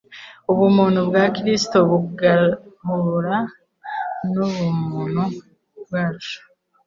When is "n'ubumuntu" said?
4.31-5.23